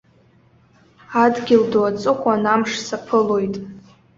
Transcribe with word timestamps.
Адгьыл 1.23 1.63
ду 1.71 1.81
аҵыхәан 1.89 2.43
амш 2.53 2.71
саԥылоит. 2.87 3.55